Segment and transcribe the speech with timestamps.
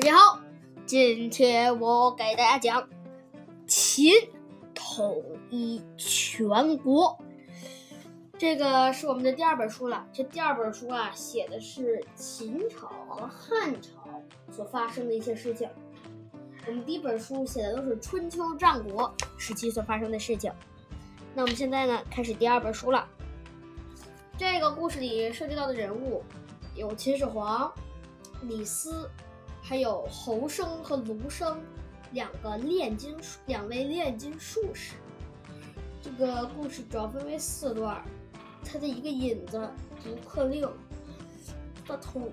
[0.00, 0.38] 大家好，
[0.86, 2.88] 今天我给大家讲
[3.66, 4.12] 秦
[4.72, 7.18] 统一全国。
[8.38, 10.06] 这个是我们的第二本书了。
[10.12, 14.22] 这第二本书啊，写的是秦朝和汉朝
[14.52, 15.68] 所发生的一些事情。
[16.68, 20.52] 我们第一本书写的都是春秋战国时期所发生的事情。
[21.34, 23.04] 那我们现在呢，开始第二本书了。
[24.38, 26.22] 这个故事里涉及到的人物
[26.76, 27.72] 有秦始皇、
[28.42, 29.10] 李斯。
[29.68, 31.60] 还有侯生和卢生
[32.12, 34.94] 两个炼金术，两位炼金术士。
[36.00, 38.02] 这个故事主要分为四段，
[38.64, 39.68] 它的一个引子，
[40.02, 40.66] 逐客令，
[41.86, 42.30] 它统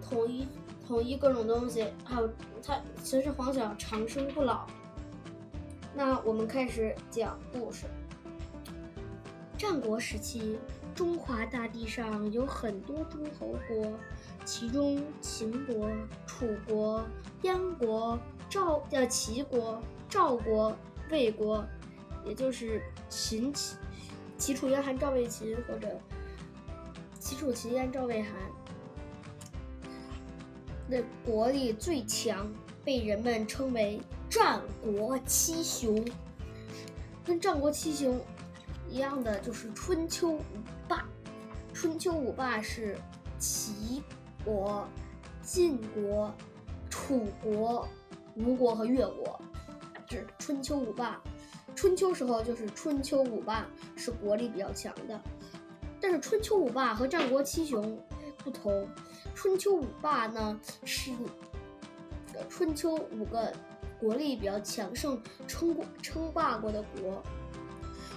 [0.00, 0.48] 统一
[0.86, 2.30] 统一各种东西，还有
[2.62, 4.66] 他秦始皇想长生不老。
[5.94, 7.84] 那我们开始讲故事。
[9.58, 10.58] 战国时期，
[10.94, 13.92] 中华大地上有很多诸侯国。
[14.48, 15.90] 其中，秦国、
[16.26, 17.04] 楚国、
[17.42, 20.74] 燕国、赵叫齐国、赵国、
[21.10, 21.62] 魏国，
[22.24, 23.76] 也就是秦齐、
[24.38, 26.00] 齐楚燕韩赵魏秦，或者
[27.20, 28.32] 齐楚齐燕赵魏韩，
[30.88, 32.50] 那国力最强，
[32.82, 34.00] 被人们称为
[34.30, 36.02] 战国七雄。
[37.22, 38.18] 跟战国七雄
[38.88, 40.42] 一样的，就是春秋五
[40.88, 41.06] 霸。
[41.74, 42.96] 春秋五霸是
[43.38, 44.02] 齐。
[44.48, 44.88] 国、
[45.42, 46.32] 晋国、
[46.88, 47.86] 楚国、
[48.34, 49.38] 吴国和越国，
[50.06, 51.20] 这春秋五霸。
[51.76, 55.20] 春秋时候就是春秋五霸是国力比较强的，
[56.00, 58.00] 但是春秋五霸和战国七雄
[58.38, 58.88] 不同，
[59.34, 61.12] 春秋五霸呢是
[62.48, 63.52] 春秋五个
[64.00, 67.22] 国力比较强盛、称过称霸过的国，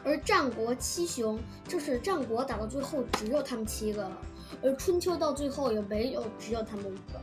[0.05, 1.37] 而战国七雄
[1.67, 4.17] 就是战国打到最后只有他们七个了。
[4.61, 7.19] 而春秋到最后也没有只有他们五个。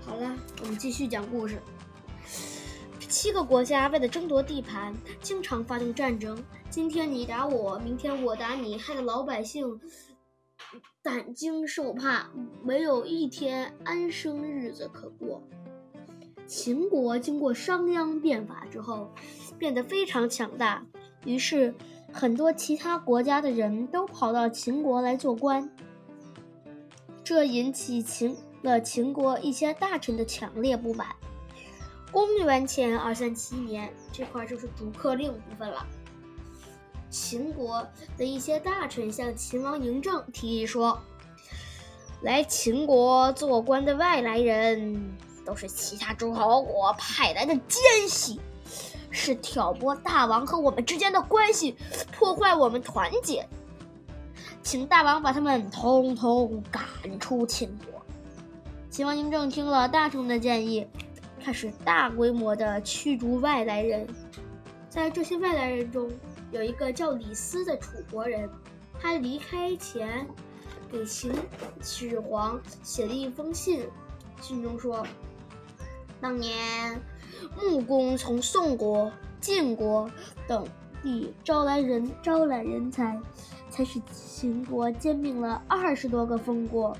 [0.00, 1.60] 好了，我们继续讲故事。
[3.08, 6.42] 七个国家为了争夺地盘，经常发动战争。
[6.70, 9.80] 今天你打我，明天我打你，害得老百姓
[11.02, 12.28] 胆惊受怕，
[12.62, 15.42] 没有一天安生日子可过。
[16.46, 19.10] 秦国经过商鞅变法之后，
[19.58, 20.84] 变得非常强大，
[21.24, 21.74] 于是
[22.12, 25.70] 很多其他国家的人都跑到秦国来做官。
[27.28, 31.08] 这引起秦了秦国一些大臣的强烈不满。
[32.10, 35.86] 公元前二三七年，这块就是逐客令部分了。
[37.10, 40.98] 秦国的一些大臣向秦王嬴政提议说
[42.24, 45.14] ：“来秦国做官的外来人，
[45.44, 48.40] 都是其他诸侯国派来的奸细，
[49.10, 51.76] 是挑拨大王和我们之间的关系，
[52.10, 53.46] 破坏我们团结。”
[54.62, 56.82] 请大王把他们通通赶
[57.18, 58.02] 出秦国。
[58.90, 60.86] 秦王嬴政听了大臣的建议，
[61.42, 64.06] 开始大规模的驱逐外来人。
[64.88, 66.10] 在这些外来人中，
[66.50, 68.48] 有一个叫李斯的楚国人，
[69.00, 70.26] 他离开前
[70.90, 71.32] 给秦
[71.80, 73.86] 始皇写了一封信，
[74.40, 75.06] 信中说
[76.20, 77.00] ：“当年
[77.56, 80.10] 穆公从宋国、晋国
[80.46, 80.66] 等
[81.02, 83.18] 地招来人，招揽人才。”
[83.78, 86.96] 才使秦国兼并了二十多个封国，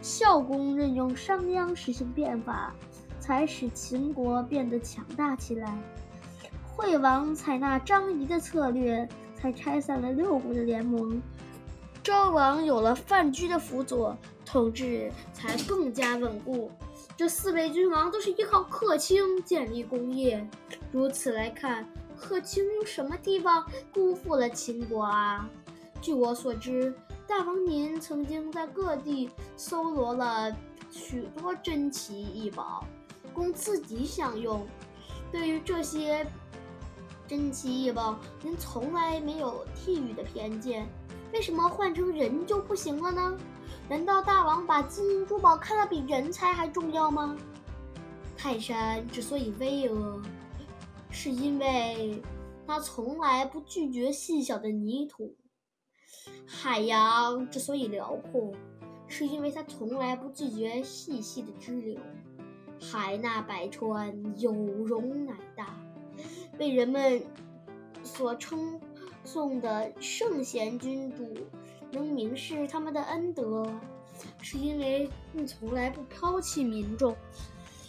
[0.00, 2.72] 孝公任用商鞅实行变法，
[3.18, 5.76] 才使秦国变得强大起来。
[6.64, 11.20] 惠王采纳张仪的策略，才拆散了六国的联盟。
[12.04, 16.70] 周王有了范雎的辅佐，统治才更加稳固。
[17.16, 20.48] 这四位君王都是依靠客卿建立功业。
[20.92, 21.84] 如此来看，
[22.16, 25.50] 客卿有什么地方辜负了秦国啊？
[26.02, 26.92] 据我所知，
[27.28, 30.52] 大王您曾经在各地搜罗了
[30.90, 32.84] 许多珍奇异宝，
[33.32, 34.66] 供自己享用。
[35.30, 36.26] 对于这些
[37.28, 40.88] 珍奇异宝，您从来没有替予的偏见。
[41.32, 43.38] 为什么换成人就不行了呢？
[43.88, 47.36] 难道大王把金银珠宝看得比人才还重要吗？
[48.36, 50.20] 泰山之所以巍峨，
[51.10, 52.20] 是因为
[52.66, 55.32] 它从来不拒绝细小的泥土。
[56.46, 58.52] 海洋之所以辽阔，
[59.08, 61.98] 是因为它从来不拒绝细细的支流。
[62.80, 65.76] 海纳百川，有容乃大。
[66.58, 67.22] 被人们
[68.02, 68.80] 所称
[69.24, 71.32] 颂的圣贤君主，
[71.90, 73.66] 能明示他们的恩德，
[74.40, 77.16] 是因为你从来不抛弃民众。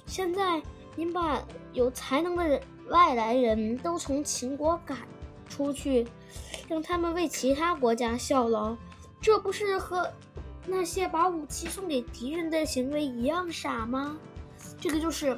[0.05, 0.61] 现在，
[0.95, 1.43] 您把
[1.73, 4.97] 有才能的外来人都从秦国赶
[5.49, 6.07] 出去。
[6.73, 8.75] 让他们为其他国家效劳，
[9.21, 10.11] 这不是和
[10.65, 14.17] 那些把武器送给敌人的行为一样傻吗？
[14.81, 15.37] 这个就是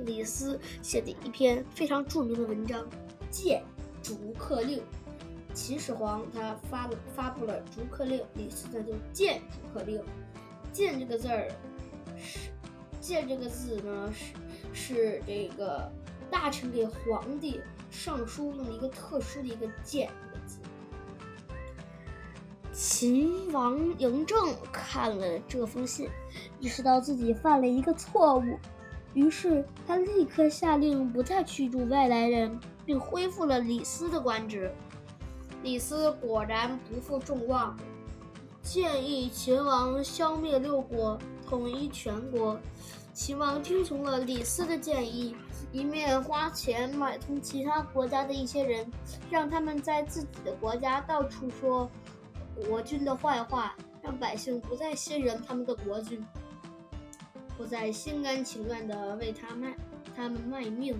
[0.00, 2.82] 李斯写的一篇非常著名的文章
[3.30, 3.62] 《谏
[4.02, 4.80] 逐客令》。
[5.54, 9.98] 秦始皇他发了发布了逐客令，李斯呢就谏逐客令。
[10.74, 11.48] 谏这个字儿
[12.18, 12.50] 是
[13.00, 14.34] 谏这个字呢是
[14.74, 15.90] 是这个
[16.30, 17.60] 大臣给皇帝
[17.90, 20.10] 上书用了一个特殊的一个谏
[20.46, 20.58] 字。
[22.72, 24.36] 秦王嬴政
[24.72, 26.08] 看了这封信，
[26.58, 28.58] 意识到自己犯了一个错误，
[29.12, 34.72] 于是他立刻下令不再驱逐外来人，并恢复了李斯的官职。
[35.62, 37.76] 李斯果然不负众望，
[38.60, 41.16] 建议秦王消灭六国，
[41.48, 42.58] 统一全国。
[43.14, 45.36] 秦王听从了李斯的建议，
[45.70, 48.84] 一面花钱买通其他国家的一些人，
[49.30, 51.88] 让他们在自己的国家到处说
[52.66, 56.26] 国君的坏话，让百姓不再信任他们的国君，
[57.56, 59.76] 不再心甘情愿的为他卖
[60.16, 60.98] 他们卖命。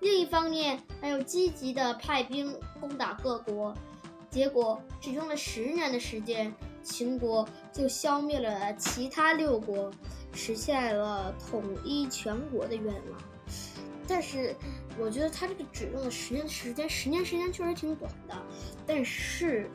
[0.00, 3.74] 另一方面，还有积极的派兵攻打各国，
[4.28, 6.52] 结果只用了十年的时间，
[6.82, 9.90] 秦国就消灭了其他六国，
[10.40, 13.22] 实现了统一全国的愿望。
[14.08, 14.56] 但是，
[14.98, 18.34] 我觉得他这个只用了十年时间，十年时间确实挺短的。
[18.86, 19.70] 但是，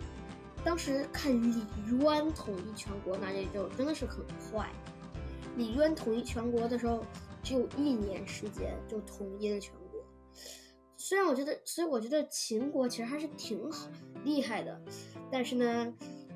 [0.63, 1.63] 当时看李
[2.01, 4.67] 渊统一全国，那也就真的是很快。
[5.55, 7.05] 李渊统一全国的时候，
[7.43, 10.03] 只有一年时间就统一了全国。
[10.97, 13.87] 虽然我觉得，所以我觉得秦国其实还是挺好
[14.23, 14.81] 厉害的，
[15.31, 15.93] 但是呢，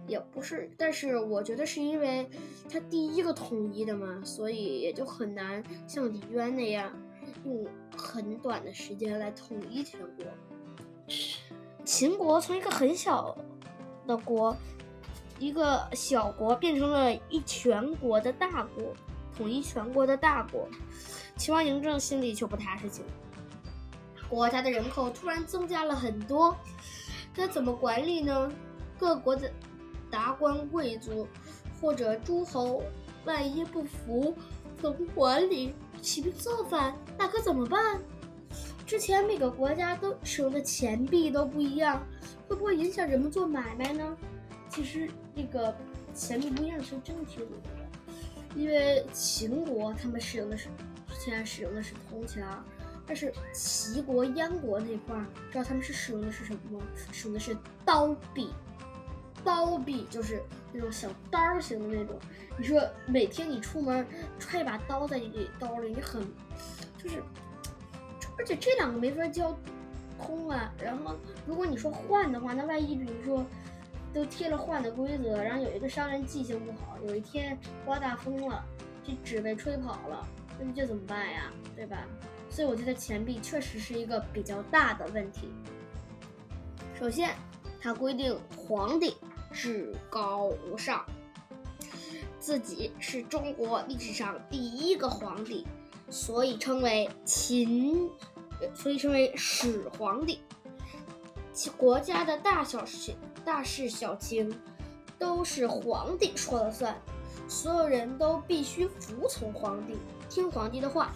[0.10, 2.28] 也不是，但是我觉得是因为
[2.70, 6.92] 他第一个统一的嘛，所以也就很难像李渊那样
[7.46, 7.66] 用
[7.96, 10.26] 很短的时间来统一全国。
[11.86, 13.38] 秦国从一个很小
[14.06, 14.56] 的国，
[15.38, 18.94] 一个小国变成了一全国的大国，
[19.38, 20.68] 统一全国的大国，
[21.38, 23.08] 秦王嬴政心里却不踏实起来。
[24.28, 26.56] 国家的人口突然增加了很多，
[27.34, 28.52] 该怎么管理呢？
[29.00, 29.50] 各国的
[30.20, 31.26] 达官贵族
[31.80, 32.84] 或者诸侯，
[33.24, 34.36] 万一不服，
[34.82, 35.74] 怎么管理？
[36.02, 38.02] 起兵造反，那可怎么办？
[38.86, 42.06] 之前每个国家都使用的钱币都不一样，
[42.50, 44.18] 会不会影响人们做买卖呢？
[44.68, 45.74] 其实这个
[46.14, 47.56] 钱币不一样，其实真的挺有的，
[48.58, 50.68] 因为秦国他们使用的是
[51.08, 52.46] 之前使用的是铜钱。
[53.08, 56.86] 但是齐国、燕国那块儿，知道他们是使用的是什么吗？
[57.14, 57.56] 使用的是
[57.86, 58.50] 刀币，
[59.44, 60.42] 刀币就是
[60.74, 62.20] 那种小刀型的那种。
[62.58, 64.06] 你说每天你出门
[64.38, 66.22] 揣一把刀在你兜里，你很
[67.02, 67.24] 就是，
[68.38, 69.58] 而且这两个没法交
[70.18, 70.74] 通啊。
[70.82, 71.16] 然后
[71.46, 73.46] 如果你说换的话，那万一比如说
[74.14, 78.64] 都贴了换的规则，然后有一个商人记性不好，有一天刮大风了，
[79.06, 80.28] 这纸被吹跑了，
[80.60, 81.52] 那这怎么办呀？
[81.76, 82.06] 对吧？
[82.50, 85.50] 所以我觉得钱币确实是一个比较大的问题。
[87.00, 87.34] 首先，
[87.80, 89.16] 它规定皇帝
[89.52, 91.06] 至高无上，
[92.40, 95.66] 自己是中国历史上第一个皇帝，
[96.10, 98.10] 所以称为秦，
[98.74, 100.40] 所以称为始皇帝。
[101.52, 103.14] 其国家的大小事、
[103.44, 104.58] 大事小情，
[105.18, 106.98] 都是皇帝说了算，
[107.48, 109.98] 所有人都必须服从皇帝，
[110.30, 111.12] 听皇帝的话。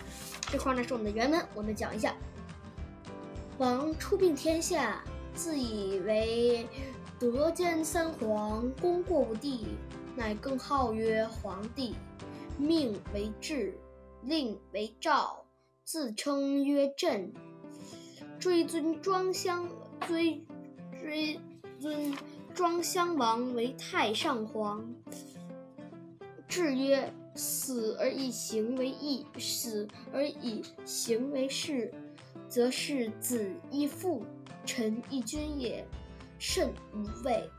[0.51, 2.13] 这块呢是我们的原文，我们讲一下。
[3.57, 5.01] 王出并天下，
[5.34, 6.67] 自以为
[7.20, 9.65] 德兼三皇，功过五帝，
[10.15, 11.96] 乃更号曰皇帝，
[12.58, 13.77] 命为治，
[14.24, 15.46] 令为诏，
[15.84, 17.34] 自称曰朕。
[18.39, 19.70] 追尊庄襄，
[20.08, 20.46] 追
[21.01, 21.39] 追
[21.79, 22.13] 尊
[22.53, 24.84] 庄襄王为太上皇，
[26.48, 27.13] 制曰。
[27.36, 31.91] 死而以行为义，死而以行为事，
[32.48, 34.24] 则是子亦父，
[34.63, 35.84] 臣亦君也，
[36.45, 37.50] 甚无畏。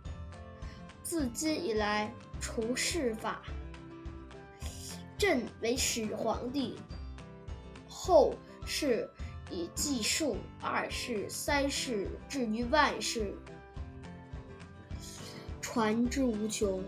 [1.02, 3.40] 自今以来，除世法。
[5.16, 6.76] 朕为始皇帝，
[7.88, 8.34] 后
[8.66, 9.08] 世
[9.50, 13.34] 以计数二世、三世，至于万世，
[15.62, 16.84] 传之无穷。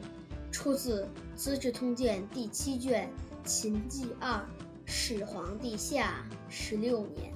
[0.53, 3.09] 出自《资治通鉴》第七卷
[3.49, 4.47] 《秦纪二
[4.85, 7.33] 始皇帝下十六年》，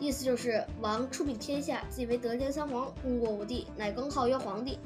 [0.00, 4.78] 意思就是王出禀天下，自以为德兼三皇，功过五帝，乃更号曰皇帝。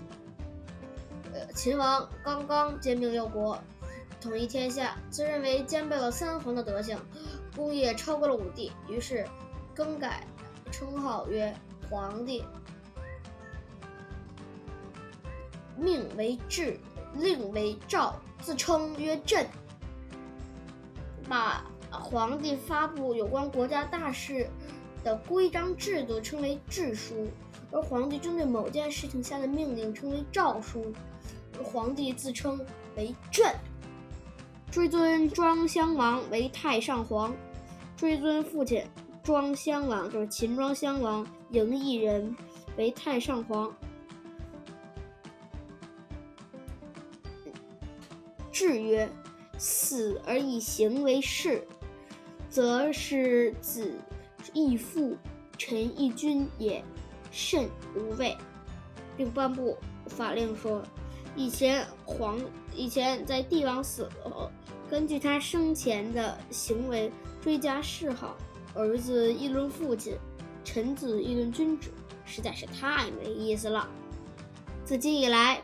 [1.32, 3.56] 呃，秦王刚刚兼并六国，
[4.20, 6.98] 统一天下，自认为兼备了三皇的德行，
[7.54, 9.24] 功业超过了五帝，于是
[9.72, 10.26] 更改
[10.72, 11.54] 称号曰
[11.88, 12.44] 皇帝。
[15.76, 16.78] 命为治，
[17.14, 19.46] 令为诏，自称曰朕，
[21.28, 24.48] 把皇帝发布有关国家大事
[25.04, 27.28] 的规章制度称为制书，
[27.70, 30.92] 而皇帝针对某件事情下的命令称为诏书，
[31.58, 32.58] 而皇帝自称
[32.96, 33.54] 为朕。
[34.70, 37.32] 追尊庄襄王为太上皇，
[37.96, 38.82] 追尊父亲
[39.22, 42.34] 庄襄王就是秦庄襄王嬴异人
[42.76, 43.72] 为太上皇。
[48.50, 49.08] 制曰：
[49.58, 51.66] 死而以行为事，
[52.48, 53.94] 则是子
[54.52, 55.16] 义父，
[55.56, 56.84] 臣义君也，
[57.30, 58.36] 甚无畏。
[59.16, 60.82] 并颁布法令说，
[61.36, 62.38] 以前皇
[62.74, 64.50] 以前在帝王死后。
[64.90, 67.10] 根据他生前的行为
[67.40, 68.36] 追加谥号，
[68.74, 70.16] 儿子议论父亲，
[70.62, 71.90] 臣子议论君主，
[72.24, 73.88] 实在是太没意思了。
[74.84, 75.62] 自今以来，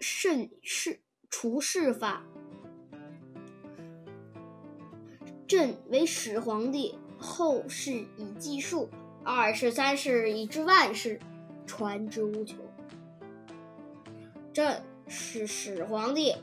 [0.00, 2.24] 慎事除谥法，
[5.46, 8.90] 朕为始皇帝，后世以计数，
[9.24, 11.18] 二世三世以至万世，
[11.66, 12.58] 传之无穷。
[14.52, 16.36] 朕是始皇帝。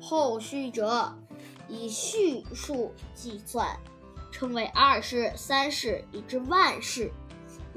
[0.00, 1.16] 后续者
[1.68, 3.78] 以序数计算，
[4.32, 7.12] 称为二世、三世，以至万世，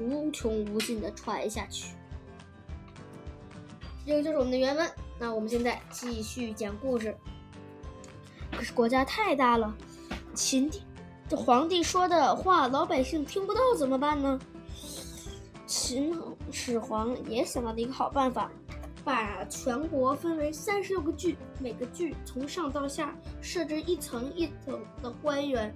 [0.00, 1.94] 无穷无尽的传下去。
[4.04, 4.90] 这个就是我们的原文。
[5.20, 7.16] 那我们现在继续讲故事。
[8.50, 9.72] 可是国家太大了，
[10.34, 10.82] 秦帝
[11.28, 14.38] 这皇帝说的话老百姓听不到怎么办呢？
[15.66, 16.16] 秦
[16.52, 18.50] 始皇也想到了一个好办法。
[19.04, 25.72] 把全国分为三十六个郡，每个郡从上到下设置一层一层的官员，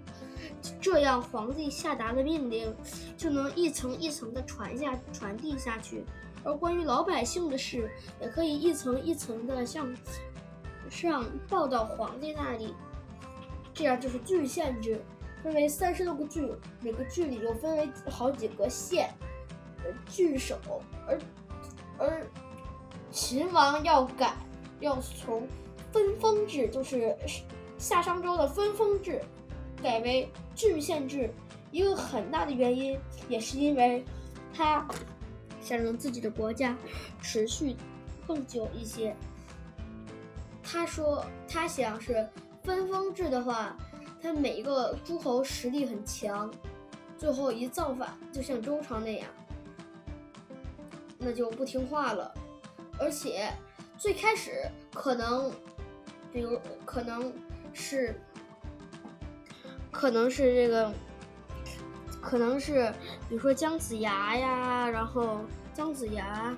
[0.81, 2.75] 这样皇帝下达的命令
[3.17, 6.05] 就能一层一层的传下传递下去。
[6.43, 7.89] 而关于老百姓的事，
[8.21, 9.87] 也可以一层一层的向
[10.89, 12.75] 上报到皇帝那里。
[13.73, 15.01] 这样就是郡县制，
[15.43, 19.13] 分为三十六个郡，每个郡里又分为好几个县，
[20.09, 20.59] 郡守，
[21.07, 21.19] 而
[21.99, 22.27] 而。
[23.13, 24.37] 秦王要改，
[24.79, 25.45] 要从
[25.91, 27.17] 分封制，就是
[27.77, 29.21] 夏商周的分封制，
[29.83, 31.29] 改为郡县制。
[31.73, 32.97] 一个很大的原因，
[33.29, 34.05] 也是因为
[34.55, 34.87] 他
[35.61, 36.77] 想让自己的国家
[37.21, 37.75] 持续
[38.29, 39.13] 更久一些。
[40.63, 42.29] 他说，他想是
[42.63, 43.77] 分封制的话，
[44.23, 46.51] 他每一个诸侯实力很强，
[47.17, 49.29] 最后一造反，就像周朝那样，
[51.19, 52.33] 那就不听话了。
[52.99, 53.51] 而且，
[53.97, 55.51] 最开始可能，
[56.33, 57.33] 比如可能
[57.73, 58.15] 是，
[59.91, 60.93] 可能是这个，
[62.21, 62.93] 可能是，
[63.29, 65.41] 比如说姜子牙呀，然后
[65.73, 66.55] 姜子牙，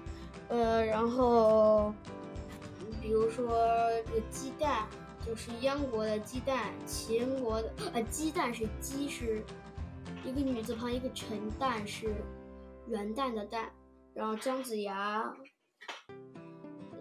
[0.49, 1.95] 呃，然后，
[3.01, 3.49] 比如说
[4.07, 4.87] 这个鸡蛋，
[5.25, 9.45] 就是燕国的鸡蛋，秦国的呃鸡蛋是鸡是
[10.25, 12.15] 一个女字旁一个陈蛋是
[12.89, 13.71] 元旦的蛋，
[14.15, 15.33] 然后姜子牙。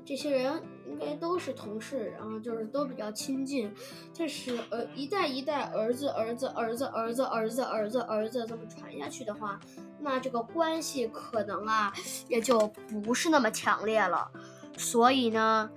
[0.03, 3.71] 这些人应该都是同事，然后就是都比较亲近。
[4.11, 9.59] 这是，呃，一代一代儿子、儿子、儿子、儿子、儿子、儿子、儿子这么传下去的话，
[9.99, 11.93] 那这个关系可能啊，
[12.27, 12.59] 也就
[13.03, 14.29] 不是那么强烈了。
[14.75, 15.69] 所以呢，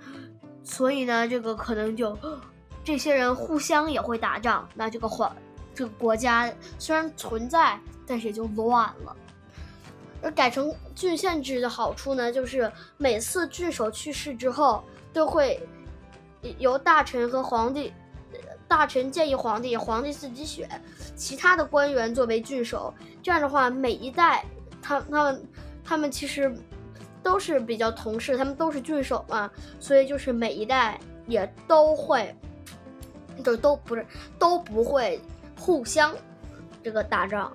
[0.64, 2.18] 所以呢，这个可能就
[2.82, 4.66] 这些人互相也会打仗。
[4.74, 5.34] 那这个皇
[5.74, 9.14] 这个国家虽然存在，但是也就乱了。
[10.22, 15.60] 而改成郡县制的好处呢，就是每次郡守去世之后，都会
[16.58, 17.92] 由大臣和皇帝，
[18.66, 20.66] 大臣建议皇帝，皇帝自己选
[21.14, 22.92] 其他的官员作为郡守。
[23.22, 24.44] 这样的话，每一代
[24.80, 25.46] 他他们
[25.84, 26.56] 他们其实
[27.24, 29.50] 都是比较同事，他们都是郡守嘛，
[29.80, 32.32] 所以就是每一代也都会，
[33.42, 34.06] 就都不是
[34.38, 35.18] 都不会
[35.58, 36.14] 互相
[36.82, 37.50] 这个打仗。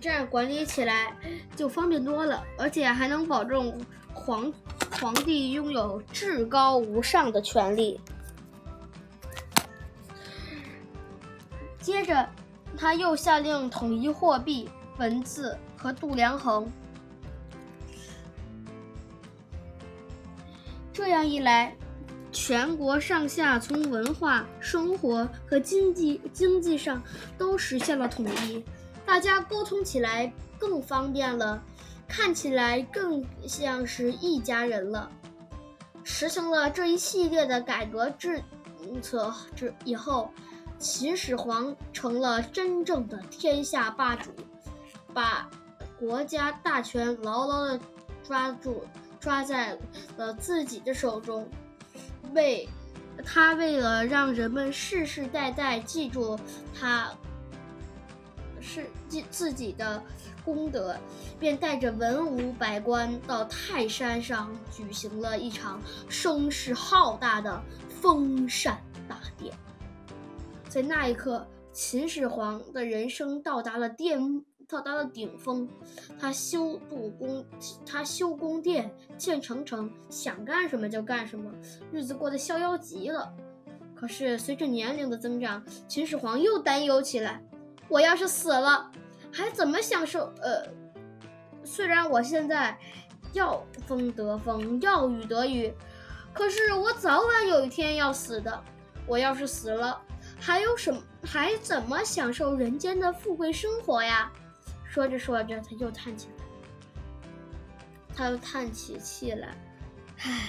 [0.00, 1.14] 这样管理起来
[1.54, 3.72] 就方便多了，而且还能保证
[4.12, 4.52] 皇
[5.00, 8.00] 皇帝拥有至高无上的权利。
[11.80, 12.28] 接着，
[12.76, 14.68] 他又下令统一货币、
[14.98, 16.70] 文字和度量衡。
[20.92, 21.74] 这样一来，
[22.30, 27.02] 全国上下从文化、生活和经济经济上
[27.38, 28.62] 都实现了统一。
[29.06, 31.62] 大家沟通起来更方便了，
[32.06, 35.10] 看起来更像是一家人了。
[36.04, 38.42] 实行了这一系列的改革政
[39.00, 40.30] 策之以后，
[40.78, 44.30] 秦始皇成了真正的天下霸主，
[45.14, 45.48] 把
[46.00, 47.78] 国家大权牢牢的
[48.24, 48.82] 抓住，
[49.20, 49.76] 抓在
[50.16, 51.46] 了自己的手中，
[52.32, 52.66] 为
[53.22, 56.38] 他为了让人们世世代代记住
[56.74, 57.12] 他
[58.62, 60.02] 是记自己的
[60.42, 60.96] 功德，
[61.38, 65.78] 便带着文武百官到泰山上举行了一场
[66.08, 67.62] 声势浩大的
[68.00, 69.54] 封禅大典。
[70.66, 74.42] 在那一刻，秦始皇的人生到达了巅。
[74.70, 75.68] 到达了顶峰，
[76.18, 77.44] 他修补宫，
[77.84, 81.50] 他修宫殿，建城城，想干什么就干什么，
[81.90, 83.34] 日子过得逍遥极了。
[83.96, 87.42] 可是随着年龄的增长，秦始皇又担忧起来：
[87.88, 88.90] 我要是死了，
[89.32, 90.32] 还怎么享受？
[90.40, 90.62] 呃，
[91.64, 92.78] 虽然我现在
[93.32, 95.74] 要风得风，要雨得雨，
[96.32, 98.62] 可是我早晚有一天要死的。
[99.06, 100.00] 我要是死了，
[100.38, 101.02] 还有什么？
[101.24, 104.30] 还怎么享受人间的富贵生活呀？
[104.90, 106.44] 说着说着，他又叹起来，
[108.12, 109.54] 他又叹起气来，
[110.18, 110.48] 唉，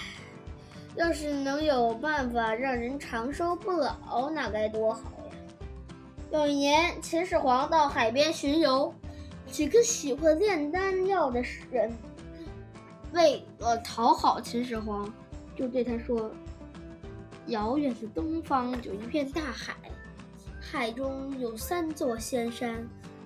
[0.95, 5.35] 要是能有办法让人长生不老，那该多好呀！
[6.31, 8.91] 有一年，秦始皇到海边巡游，
[9.45, 11.95] 几个喜欢炼丹药的人，
[13.13, 15.07] 为了讨好秦始皇，
[15.55, 16.31] 就对他说
[17.45, 19.75] ：“遥远的东方有一片大海，
[20.59, 22.83] 海中有三座仙山。”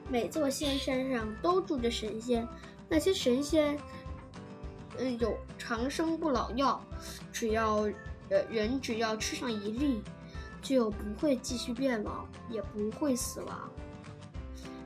[0.09, 2.47] 每座仙山上都住着神仙，
[2.88, 3.77] 那些神仙，
[4.97, 6.79] 嗯，有长生不老药，
[7.33, 7.89] 只要，
[8.29, 10.01] 呃，人只要吃上一粒，
[10.62, 13.71] 就不会继续变老，也不会死亡。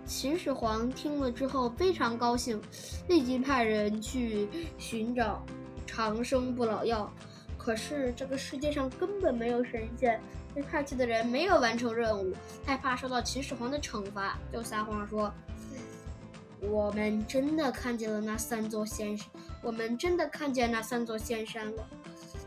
[0.05, 2.59] 秦始皇听了之后非常高兴，
[3.07, 4.47] 立即派人去
[4.77, 5.45] 寻找
[5.85, 7.13] 长生不老药。
[7.59, 10.19] 可是这个世界上根本没有神仙。
[10.51, 12.33] 被派去的人没有完成任务，
[12.65, 15.31] 害怕受到秦始皇的惩罚，就撒谎说
[16.59, 19.27] ：“我们真的看见了那三座仙山，
[19.61, 21.87] 我们真的看见那三座仙山了。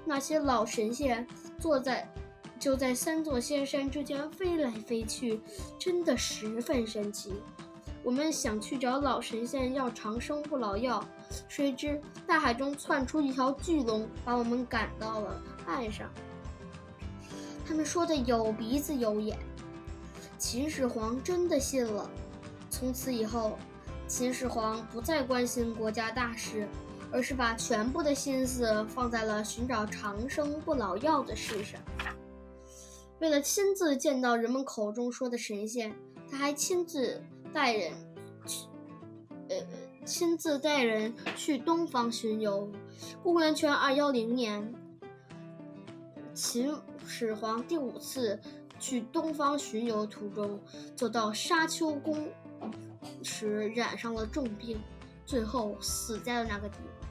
[0.04, 1.24] 那些老神仙
[1.60, 2.12] 坐在，
[2.58, 5.40] 就在三座仙山之间飞来飞去，
[5.78, 7.34] 真的十分神奇。
[8.04, 11.04] 我们想去找老神仙要长生不老药，
[11.48, 16.10] 谁知大海中窜出一条巨龙，把我们赶到了岸上。”
[17.64, 19.38] 他们说的有鼻子有眼，
[20.36, 22.10] 秦始皇真的信了。
[22.68, 23.56] 从此以后，
[24.08, 26.68] 秦始皇不再关心国家大事，
[27.12, 31.80] 而是把全部的心思放在了寻找长生不老药的事上。
[33.20, 35.94] 为了亲自见到人们口中说的神仙，
[36.28, 37.92] 他还亲自带人
[38.46, 38.66] 去，
[39.48, 39.56] 呃，
[40.04, 42.70] 亲自带人去东方巡游。
[43.22, 44.74] 公元前二幺零年，
[46.34, 46.74] 秦。
[47.04, 48.38] 始皇第五次
[48.78, 50.58] 去东方巡游途中，
[50.94, 52.28] 走到沙丘宫
[53.24, 54.80] 时染上了重病，
[55.26, 57.10] 最后死在了那个地方。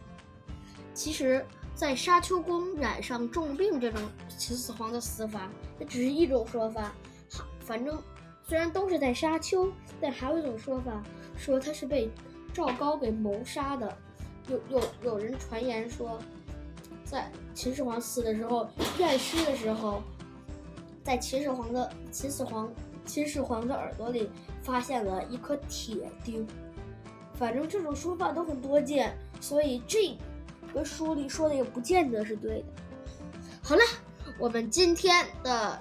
[0.93, 4.01] 其实，在沙丘宫染上重病这种
[4.37, 6.93] 秦始皇的死法，这只是一种说法。
[7.59, 8.01] 反正
[8.51, 11.01] 虽然都是在沙丘，但还有一种说法
[11.37, 12.11] 说他是被
[12.53, 13.97] 赵高给谋杀的。
[14.49, 16.19] 有有有人传言说。
[17.05, 20.03] 在秦始皇死的时候，验尸的时候，
[21.01, 22.69] 在秦始皇的秦始皇
[23.05, 24.29] 秦始皇的耳朵里
[24.61, 26.45] 发现了一颗铁钉。
[27.35, 30.17] 反正这种说法都很多见，所以这
[30.73, 32.65] 个书里说的也不见得是对的。
[33.63, 33.81] 好了，
[34.37, 35.79] 我们今天的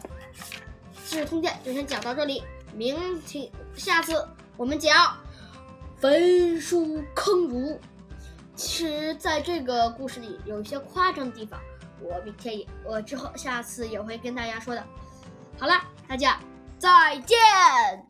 [1.05, 5.17] 知识通鉴就先讲到这里，明天下次我们讲
[5.99, 7.81] 焚书坑儒。
[8.55, 11.59] 其实，在这个故事里有一些夸张的地方，
[12.01, 14.85] 我明天也，我之后下次也会跟大家说的。
[15.59, 16.39] 好了，大家
[16.79, 18.10] 再见。